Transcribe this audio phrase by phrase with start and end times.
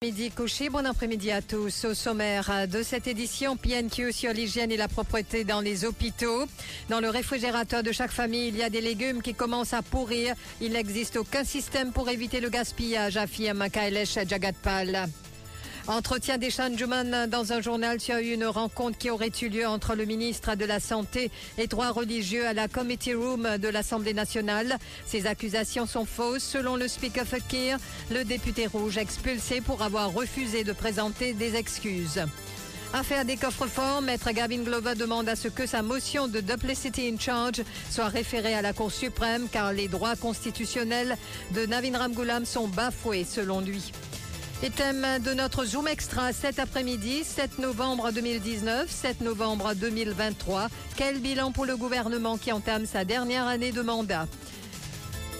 [0.00, 1.84] Midi couché, bon après-midi à tous.
[1.84, 6.44] Au sommaire de cette édition, PNQ sur l'hygiène et la propreté dans les hôpitaux.
[6.88, 10.36] Dans le réfrigérateur de chaque famille, il y a des légumes qui commencent à pourrir.
[10.60, 15.08] Il n'existe aucun système pour éviter le gaspillage, affirme Kailesh Jagatpal.
[15.88, 20.04] Entretien des Juman dans un journal sur une rencontre qui aurait eu lieu entre le
[20.04, 24.76] ministre de la Santé et trois religieux à la Committee Room de l'Assemblée nationale.
[25.06, 26.42] Ces accusations sont fausses.
[26.42, 27.78] Selon le Speaker Fakir,
[28.10, 32.20] le député rouge expulsé pour avoir refusé de présenter des excuses.
[32.92, 37.18] Affaire des coffres-forts, Maître Gavin Glover demande à ce que sa motion de duplicity in
[37.18, 41.16] charge soit référée à la Cour suprême car les droits constitutionnels
[41.54, 43.90] de Navin Ramgoolam sont bafoués selon lui.
[44.60, 50.66] Et thème de notre Zoom Extra cet après-midi, 7 novembre 2019, 7 novembre 2023.
[50.96, 54.26] Quel bilan pour le gouvernement qui entame sa dernière année de mandat?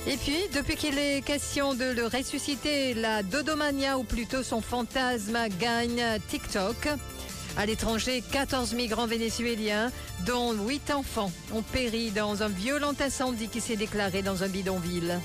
[0.06, 5.36] Et puis, depuis qu'il est question de le ressusciter, la Dodomania, ou plutôt son fantasme,
[5.58, 6.76] gagne TikTok.
[7.56, 9.90] À l'étranger, 14 migrants vénézuéliens,
[10.26, 15.18] dont 8 enfants, ont péri dans un violent incendie qui s'est déclaré dans un bidonville.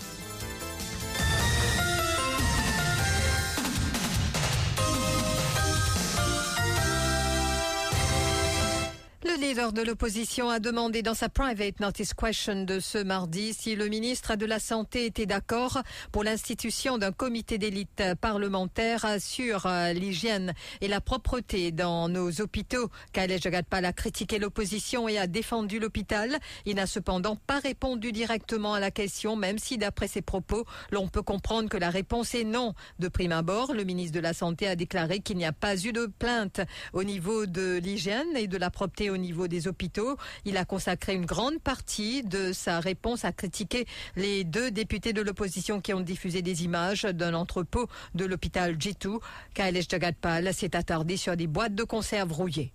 [9.54, 13.88] Leader de l'opposition a demandé dans sa private notice question de ce mardi si le
[13.88, 20.56] ministre de la Santé était d'accord pour l'institution d'un comité d'élite parlementaire sur euh, l'hygiène
[20.82, 22.90] et la propreté dans nos hôpitaux.
[23.12, 26.40] Khaled Jagadpal a critiqué l'opposition et a défendu l'hôpital.
[26.66, 31.08] Il n'a cependant pas répondu directement à la question, même si d'après ses propos, l'on
[31.10, 32.74] peut comprendre que la réponse est non.
[32.98, 35.92] De prime abord, le ministre de la Santé a déclaré qu'il n'y a pas eu
[35.94, 36.62] de plainte
[36.94, 40.18] au niveau de l'hygiène et de la propreté au niveau des hôpitaux.
[40.46, 45.22] Il a consacré une grande partie de sa réponse à critiquer les deux députés de
[45.22, 49.20] l'opposition qui ont diffusé des images d'un entrepôt de l'hôpital G2.
[49.54, 52.72] Kailesh Jagadpal s'est attardé sur des boîtes de conserve rouillées.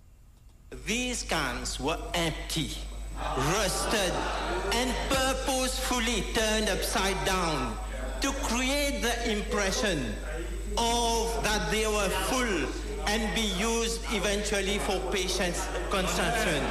[0.85, 2.77] These cans were empty,
[3.37, 4.13] rusted,
[4.73, 7.73] and purposefully turned upside down
[8.21, 9.97] to create the impression
[10.77, 12.67] of that they were full
[13.07, 16.63] and be used eventually for patients' consumption.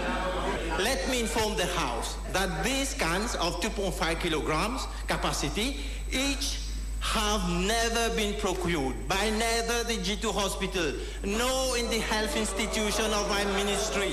[0.78, 5.78] Let me inform the House that these cans of 2.5 kilograms capacity
[6.12, 6.58] each
[7.00, 10.92] have never been procured by neither the G2 hospital
[11.24, 14.12] nor in the health institution of my ministry.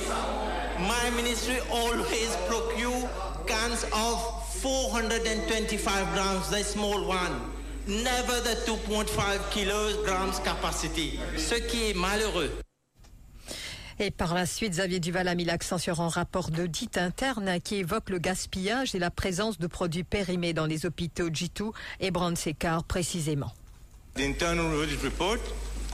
[0.80, 3.10] My ministry always procure
[3.46, 4.18] cans of
[4.62, 7.52] 425 grams, the small one.
[7.88, 11.20] Never the 2.5 kilograms capacity.
[11.38, 12.50] Ce qui est malheureux.
[14.00, 17.76] Et par la suite, Xavier Duval a mis l'accent sur un rapport d'audit interne qui
[17.76, 22.84] évoque le gaspillage et la présence de produits périmés dans les hôpitaux G2 et Brand-Sécar
[22.86, 23.54] précisément.
[24.16, 25.40] The internal audit report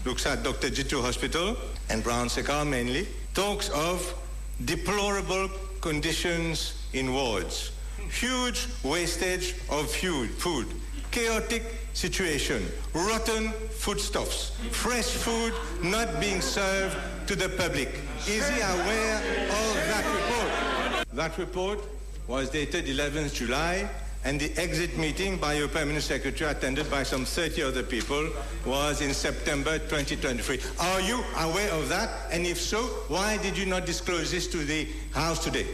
[0.06, 0.70] looks at Dr.
[0.70, 1.58] G2 Hospital
[1.90, 4.16] and Brown Sekar mainly, talks of
[4.62, 5.50] deplorable
[5.82, 7.74] conditions in wards,
[8.10, 10.68] huge wastage of food, food,
[11.12, 11.64] chaotic
[11.94, 15.54] situation, rotten foodstuffs, fresh food
[15.84, 16.98] not being served
[17.28, 17.90] to the public.
[18.28, 21.08] Is he aware of that report?
[21.14, 21.80] That report
[22.28, 23.90] was dated 11th July
[24.24, 28.30] and the exit meeting by your Permanent Secretary attended by some 30 other people
[28.66, 30.60] was in September 2023.
[30.80, 32.10] Are you aware of that?
[32.32, 35.66] And if so, why did you not disclose this to the House today?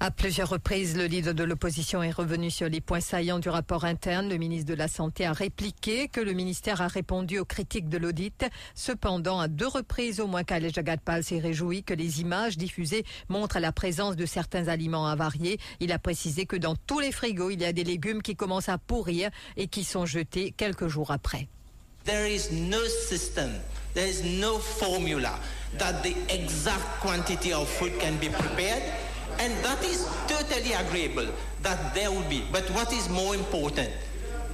[0.00, 3.84] À plusieurs reprises, le leader de l'opposition est revenu sur les points saillants du rapport
[3.84, 4.28] interne.
[4.28, 7.98] Le ministre de la Santé a répliqué que le ministère a répondu aux critiques de
[7.98, 8.44] l'audit.
[8.76, 13.58] Cependant, à deux reprises au moins, Khaled Jagadpal s'est réjoui que les images diffusées montrent
[13.58, 15.58] la présence de certains aliments avariés.
[15.80, 18.68] Il a précisé que dans tous les frigos, il y a des légumes qui commencent
[18.68, 21.48] à pourrir et qui sont jetés quelques jours après.
[22.04, 23.50] There is no system,
[23.94, 25.40] there is no formula
[25.76, 28.82] that the exact quantity of food can be prepared.
[29.38, 31.28] And that is totally agreeable
[31.62, 32.44] that there will be.
[32.52, 33.90] But what is more important,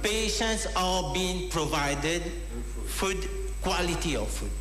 [0.03, 2.21] patients are being provided
[2.85, 3.29] food,
[3.61, 4.51] quality of food.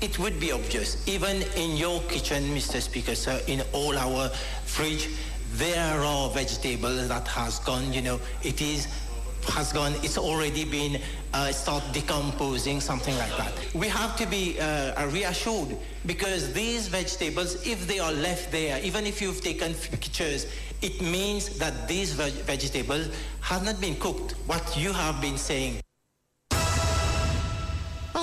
[0.00, 2.80] It would be obvious, even in your kitchen, Mr.
[2.80, 4.28] Speaker, sir, in all our
[4.64, 5.08] fridge,
[5.54, 8.86] there are vegetables that has gone, you know, it is
[9.50, 11.00] has gone, it's already been
[11.34, 13.52] uh, start decomposing, something like that.
[13.74, 19.06] We have to be uh, reassured because these vegetables, if they are left there, even
[19.06, 20.46] if you've taken pictures,
[20.82, 23.08] it means that these veg vegetables
[23.40, 24.32] have not been cooked.
[24.46, 25.80] What you have been saying.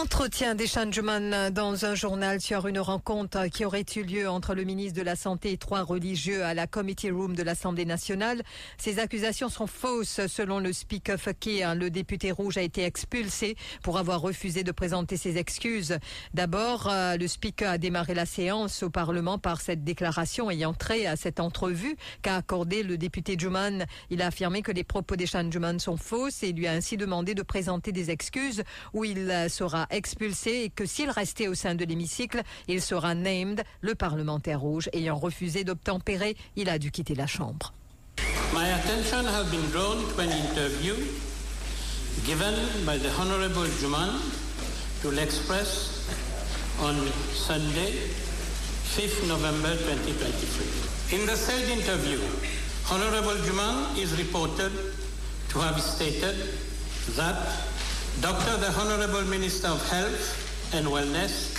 [0.05, 4.63] Entretien des changements dans un journal sur une rencontre qui aurait eu lieu entre le
[4.63, 8.43] ministre de la Santé et trois religieux à la Committee Room de l'Assemblée nationale.
[8.77, 11.73] Ces accusations sont fausses selon le Speaker Fakir.
[11.73, 15.97] Le député rouge a été expulsé pour avoir refusé de présenter ses excuses.
[16.35, 21.07] D'abord, euh, le Speaker a démarré la séance au Parlement par cette déclaration ayant trait
[21.07, 23.85] à cette entrevue qu'a accordé le député Juman.
[24.11, 27.33] Il a affirmé que les propos des changements sont fausses et lui a ainsi demandé
[27.33, 28.63] de présenter des excuses
[28.93, 33.63] où il sera expulsé et que s'il restait au sein de l'hémicycle, il sera named.
[33.81, 37.73] Le parlementaire rouge ayant refusé d'obtempérer, il a dû quitter la Chambre.
[38.53, 40.95] My attention has been drawn to an interview
[42.25, 42.55] given
[42.85, 44.19] by the Honorable Juman
[45.01, 46.07] to l'Express
[46.81, 46.95] on
[47.33, 47.91] Sunday,
[48.95, 51.19] 5th November 2023.
[51.19, 52.19] In the said interview,
[52.89, 54.71] Honorable Juman is reported
[55.49, 56.35] to have stated
[57.15, 57.37] that
[58.21, 58.57] Dr.
[58.57, 61.53] the Honorable Minister of Health and Wellness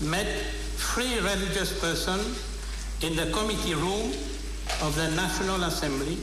[0.00, 0.26] met
[0.76, 2.42] three religious persons
[3.02, 4.12] in the committee room
[4.82, 6.16] of the National Assembly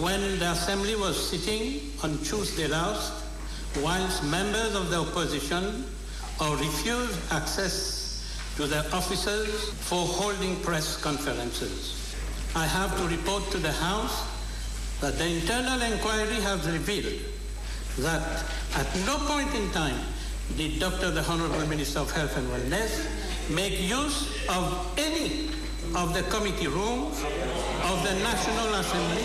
[0.00, 3.12] when the Assembly was sitting on Tuesday last,
[3.82, 5.84] whilst members of the opposition
[6.40, 12.14] or refused access to their offices for holding press conferences.
[12.54, 14.24] I have to report to the House
[15.00, 17.20] that the internal inquiry has revealed
[17.98, 18.44] that
[18.74, 19.98] at no point in time
[20.56, 21.10] did Dr.
[21.10, 23.06] the Honorable Minister of Health and Wellness
[23.50, 25.48] make use of any
[25.94, 27.18] of the committee rooms
[27.84, 29.24] of the National Assembly.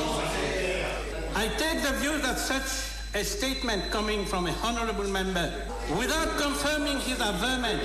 [1.35, 5.65] I take the view that such a statement coming from a honorable member
[5.97, 7.83] without confirming his averment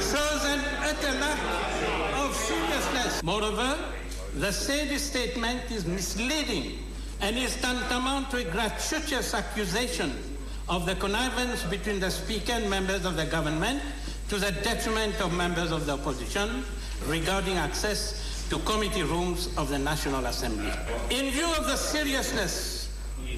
[0.00, 3.22] shows an utter lack of seriousness.
[3.22, 3.76] Moreover,
[4.34, 6.78] the said statement is misleading
[7.20, 10.12] and is tantamount to a gratuitous accusation
[10.68, 13.82] of the connivance between the Speaker and members of the government
[14.28, 16.64] to the detriment of members of the opposition
[17.06, 20.72] regarding access to committee rooms of the National Assembly.
[21.10, 22.88] In view of the seriousness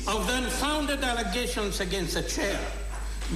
[0.07, 2.59] of the unfounded allegations against the chair,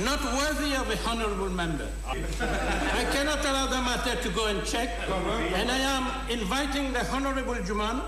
[0.04, 1.88] not worthy of a honorable member.
[2.02, 8.02] I cannot allow the matter to go unchecked, and I am inviting the honorable Juman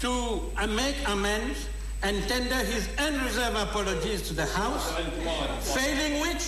[0.00, 1.68] to uh, make amends
[2.02, 4.92] and tender his unreserved apologies to the House,
[5.74, 6.44] failing which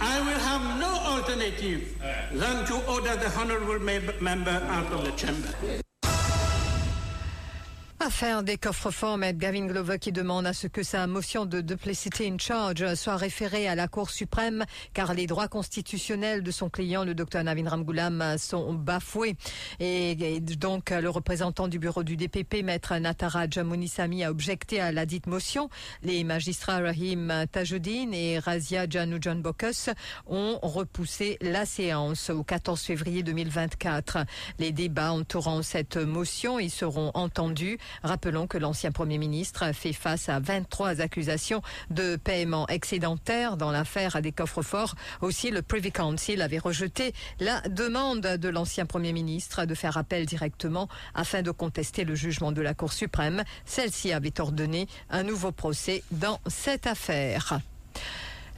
[0.00, 1.98] I will have no alternative
[2.32, 5.83] than to order the honorable member out of the chamber.
[8.06, 12.26] Affaire des coffres-forts, Maître Gavin Glover qui demande à ce que sa motion de duplicity
[12.26, 17.04] in charge soit référée à la Cour suprême car les droits constitutionnels de son client,
[17.04, 19.36] le docteur Navin Ramgoulam, sont bafoués.
[19.80, 25.06] Et, donc, le représentant du bureau du DPP, Maître Natara Jamounisami, a objecté à la
[25.06, 25.70] dite motion.
[26.02, 29.88] Les magistrats Rahim Tajuddin et Razia Janou John Bokus
[30.26, 34.18] ont repoussé la séance au 14 février 2024.
[34.58, 40.28] Les débats entourant cette motion, ils seront entendus Rappelons que l'ancien Premier ministre fait face
[40.28, 44.94] à 23 accusations de paiement excédentaire dans l'affaire à des coffres-forts.
[45.20, 50.26] Aussi, le Privy Council avait rejeté la demande de l'ancien Premier ministre de faire appel
[50.26, 53.44] directement afin de contester le jugement de la Cour suprême.
[53.64, 57.60] Celle-ci avait ordonné un nouveau procès dans cette affaire.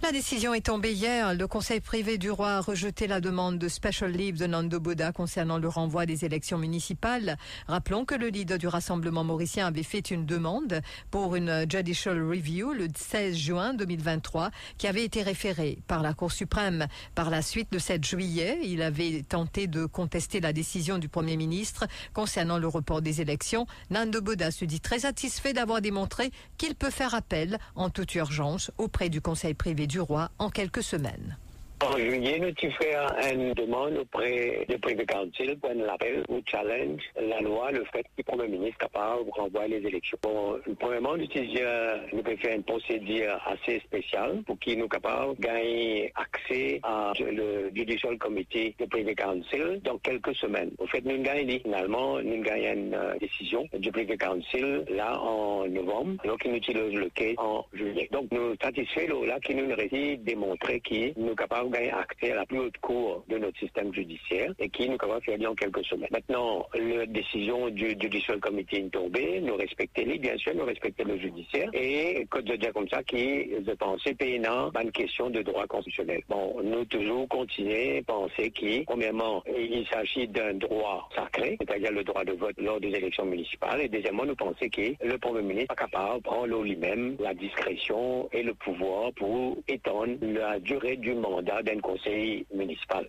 [0.02, 1.34] La décision est tombée hier.
[1.34, 5.10] Le Conseil privé du roi a rejeté la demande de special leave de Nando Boda
[5.10, 7.38] concernant le renvoi des élections municipales.
[7.66, 12.72] Rappelons que le leader du Rassemblement mauricien avait fait une demande pour une judicial review
[12.72, 16.86] le 16 juin 2023 qui avait été référée par la Cour suprême.
[17.14, 21.38] Par la suite, le 7 juillet, il avait tenté de contester la décision du Premier
[21.38, 23.66] ministre concernant le report des élections.
[23.90, 28.70] Nando Boda se dit très satisfait d'avoir démontré qu'il peut faire appel en toute urgence
[28.76, 31.36] auprès du Conseil privé du roi en quelques semaines.
[31.84, 36.40] En juillet, nous avons fait une demande auprès du Privy Council pour un appel ou
[36.46, 40.16] challenge la loi, le fait que le Premier ministre capable de renvoyer les élections.
[40.22, 46.12] Bon, premièrement, nous avons fait une procédure assez spéciale pour qu'il nous capable de gagner
[46.14, 50.70] accès à le Judicial Committee du Privy Council dans quelques semaines.
[50.78, 55.68] En fait, nous gagnons finalement, nous gagnons une euh, décision du Privy Council là en
[55.68, 58.08] novembre, alors qu'il utilise le cas en juillet.
[58.12, 62.36] Donc, nous satisfaits là qui nous réussit démontrer qu'il nous capable de gagner accès à
[62.36, 65.84] la plus haute cour de notre système judiciaire et qui nous de faire en quelques
[65.84, 66.08] semaines.
[66.10, 71.04] Maintenant, la décision du Judicial Committee est tombée, nous respectons les, bien sûr, nous respectons
[71.04, 75.30] le judiciaire et code de dire comme ça qui, je pense, c'est payant une question
[75.30, 76.22] de droit constitutionnel.
[76.28, 82.04] Bon, nous toujours continuer à penser qu'il, premièrement, il s'agit d'un droit sacré, c'est-à-dire le
[82.04, 85.72] droit de vote lors des élections municipales et deuxièmement, nous pensons que le Premier ministre
[85.72, 91.14] est capable de prendre lui-même la discrétion et le pouvoir pour étendre la durée du
[91.14, 93.06] mandat d'un conseil municipal.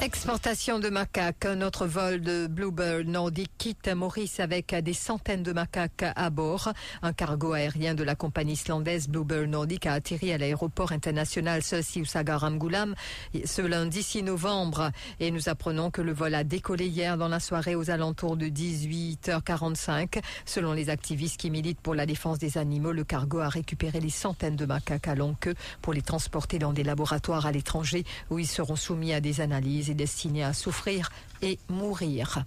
[0.00, 1.44] Exportation de macaques.
[1.44, 6.72] Un autre vol de Bluebird Nordic quitte Maurice avec des centaines de macaques à bord.
[7.02, 12.94] Un cargo aérien de la compagnie islandaise Bluebird Nordic a atterri à l'aéroport international Siusaga-Ramgoulam
[13.44, 14.92] ce lundi 6 novembre.
[15.18, 18.46] Et nous apprenons que le vol a décollé hier dans la soirée aux alentours de
[18.46, 20.22] 18h45.
[20.44, 24.10] Selon les activistes qui militent pour la défense des animaux, le cargo a récupéré les
[24.10, 28.38] centaines de macaques à longue queue pour les transporter dans des laboratoires à l'étranger où
[28.38, 31.10] ils seront soumis à des analyses destiné à souffrir
[31.42, 32.44] et mourir.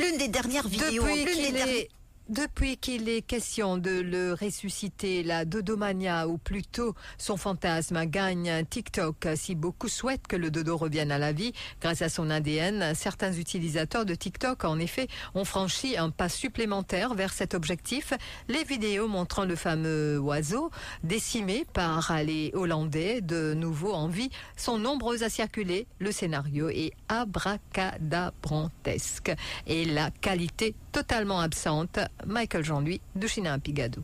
[0.00, 1.04] L'une des dernières vidéos.
[1.04, 1.88] Depuis qu'il est
[3.26, 9.28] question de le ressusciter, la dodomania, ou plutôt son fantasme, gagne TikTok.
[9.36, 13.32] Si beaucoup souhaitent que le dodo revienne à la vie grâce à son ADN, certains
[13.32, 18.12] utilisateurs de TikTok, en effet, ont franchi un pas supplémentaire vers cet objectif.
[18.48, 20.70] Les vidéos montrant le fameux oiseau
[21.04, 25.86] décimé par les Hollandais, de nouveau en vie, sont nombreuses à circuler.
[25.98, 29.32] Le scénario est abracadabrantesque
[29.66, 31.98] et la qualité totalement absente.
[32.24, 34.02] Michael Jean-Louis de China Pigadou.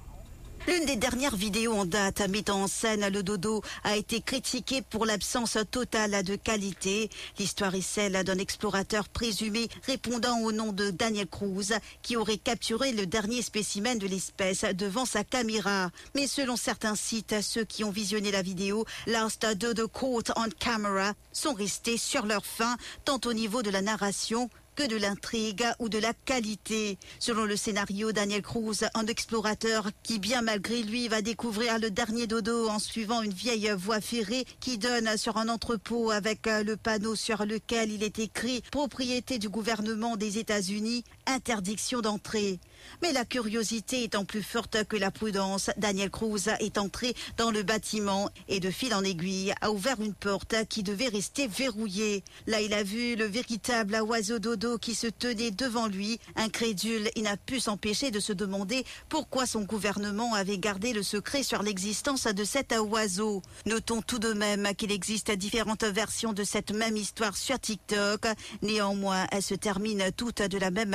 [0.69, 5.07] L'une des dernières vidéos en date mettant en scène le dodo a été critiquée pour
[5.07, 7.11] l'absence totale de qualité.
[7.41, 12.93] L'histoire est celle d'un explorateur présumé répondant au nom de Daniel Cruz qui aurait capturé
[12.93, 15.91] le dernier spécimen de l'espèce devant sa caméra.
[16.15, 21.15] Mais selon certains sites, ceux qui ont visionné la vidéo, Last Dodo Caught on Camera,
[21.33, 25.89] sont restés sur leur faim tant au niveau de la narration que de l'intrigue ou
[25.89, 26.99] de la qualité.
[27.19, 32.27] Selon le scénario, Daniel Cruz, un explorateur qui, bien malgré lui, va découvrir le dernier
[32.27, 37.15] dodo en suivant une vieille voie ferrée qui donne sur un entrepôt avec le panneau
[37.15, 42.61] sur lequel il est écrit propriété du gouvernement des États-Unis, interdiction d'entrée.
[43.01, 47.63] Mais la curiosité étant plus forte que la prudence, Daniel Cruz est entré dans le
[47.63, 52.25] bâtiment et de fil en aiguille a ouvert une porte qui devait rester verrouillée.
[52.47, 56.19] Là, il a vu le véritable oiseau dodo qui se tenait devant lui.
[56.37, 61.43] Incrédule, il n'a pu s'empêcher de se demander pourquoi son gouvernement avait gardé le secret
[61.43, 63.43] sur l'existence de cet oiseau.
[63.67, 68.27] Notons tout de même qu'il existe différentes versions de cette même histoire sur TikTok.
[68.63, 70.95] Néanmoins, elles se terminent toutes de la même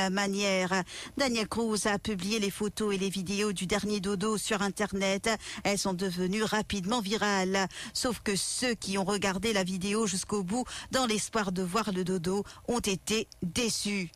[1.18, 5.30] Daniel Cruz a publié les photos et les vidéos du dernier dodo sur Internet.
[5.64, 7.68] Elles sont devenues rapidement virales.
[7.94, 12.04] Sauf que ceux qui ont regardé la vidéo jusqu'au bout dans l'espoir de voir le
[12.04, 14.12] dodo ont été déçus.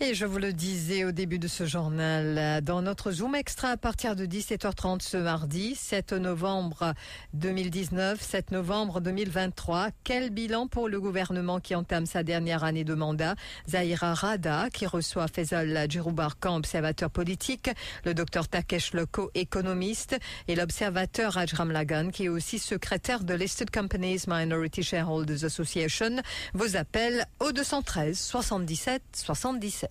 [0.00, 3.76] Et je vous le disais au début de ce journal, dans notre Zoom Extra à
[3.76, 6.94] partir de 17h30 ce mardi, 7 novembre
[7.34, 12.94] 2019, 7 novembre 2023, quel bilan pour le gouvernement qui entame sa dernière année de
[12.94, 13.36] mandat?
[13.68, 17.70] Zahira Rada, qui reçoit Faisal Djiroubarkan, observateur politique,
[18.04, 20.18] le docteur Takesh Loko, économiste,
[20.48, 26.16] et l'observateur Ajram Lagan, qui est aussi secrétaire de Listed Companies Minority Shareholders Association,
[26.54, 29.81] vous appelle au 213 77 77.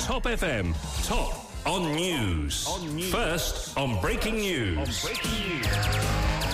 [0.00, 0.74] Top FM.
[1.06, 2.66] Top on news.
[2.68, 3.10] On news.
[3.10, 4.76] First on breaking news.
[4.76, 6.53] On breaking news.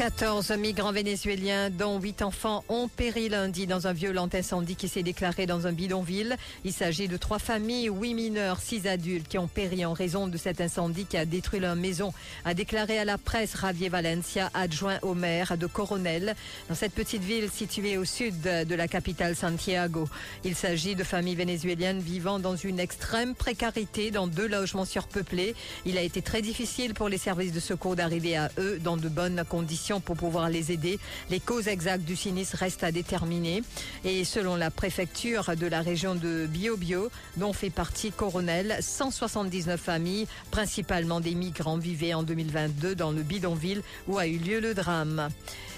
[0.00, 5.02] 14 migrants vénézuéliens, dont 8 enfants, ont péri lundi dans un violent incendie qui s'est
[5.02, 6.38] déclaré dans un bidonville.
[6.64, 10.38] Il s'agit de trois familles, 8 mineurs, 6 adultes qui ont péri en raison de
[10.38, 12.14] cet incendie qui a détruit leur maison,
[12.46, 16.34] a déclaré à la presse Javier Valencia, adjoint au maire de Coronel,
[16.70, 20.08] dans cette petite ville située au sud de la capitale Santiago.
[20.44, 25.54] Il s'agit de familles vénézuéliennes vivant dans une extrême précarité dans deux logements surpeuplés.
[25.84, 29.10] Il a été très difficile pour les services de secours d'arriver à eux dans de
[29.10, 31.00] bonnes conditions pour pouvoir les aider.
[31.30, 33.62] Les causes exactes du sinistre restent à déterminer.
[34.04, 40.28] Et selon la préfecture de la région de Biobio, dont fait partie Coronel, 179 familles,
[40.52, 45.30] principalement des migrants, vivaient en 2022 dans le bidonville où a eu lieu le drame.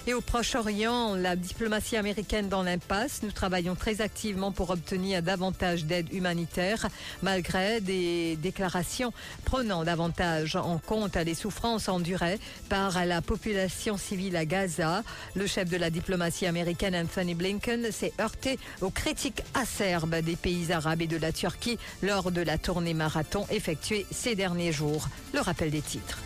[0.08, 3.22] Et au Proche-Orient, la diplomatie américaine dans l'impasse.
[3.22, 6.88] Nous travaillons très activement pour obtenir davantage d'aide humanitaire,
[7.22, 9.12] malgré des déclarations
[9.44, 15.02] prenant davantage en compte les souffrances endurées par la population civile à Gaza.
[15.34, 20.72] Le chef de la diplomatie américaine, Anthony Blinken, s'est heurté aux critiques acerbes des pays
[20.72, 25.08] arabes et de la Turquie lors de la tournée marathon effectuée ces derniers jours.
[25.32, 26.18] Le rappel des titres.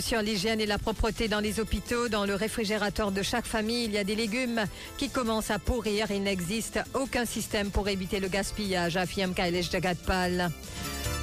[0.00, 2.10] Sur l'hygiène et la propreté dans les hôpitaux.
[2.10, 4.66] Dans le réfrigérateur de chaque famille, il y a des légumes
[4.98, 6.10] qui commencent à pourrir.
[6.10, 10.50] Il n'existe aucun système pour éviter le gaspillage, affirme Kailesh Jagatpal.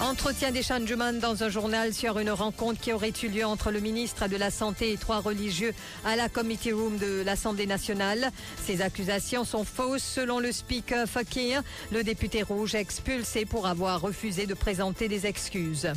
[0.01, 3.79] Entretien des Chanjuman dans un journal sur une rencontre qui aurait eu lieu entre le
[3.79, 8.31] ministre de la Santé et trois religieux à la Committee Room de l'Assemblée nationale.
[8.65, 11.61] Ces accusations sont fausses selon le speaker Fakir,
[11.91, 15.93] le député rouge expulsé pour avoir refusé de présenter des excuses.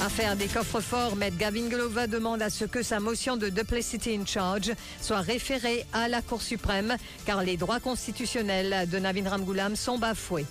[0.00, 4.24] Affaire des coffres-forts, Maître Gavin Glover demande à ce que sa motion de duplicity in
[4.24, 6.96] charge soit référée à la Cour suprême,
[7.26, 10.46] car les droits constitutionnels de Navin Ramgoulam sont bafoués.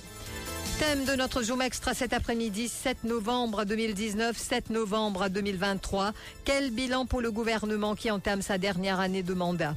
[0.79, 6.11] Thème de notre Zoom Extra cet après-midi, 7 novembre 2019, 7 novembre 2023.
[6.45, 9.75] Quel bilan pour le gouvernement qui entame sa dernière année de mandat?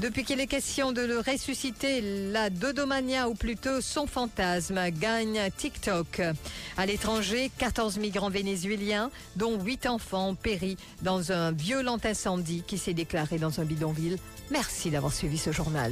[0.00, 2.00] Depuis qu'il est question de le ressusciter,
[2.32, 6.22] la dodomania, ou plutôt son fantasme, gagne TikTok.
[6.76, 12.78] À l'étranger, 14 migrants vénézuéliens, dont 8 enfants, ont péri dans un violent incendie qui
[12.78, 14.16] s'est déclaré dans un bidonville.
[14.50, 15.88] Merci d'avoir suivi ce journal.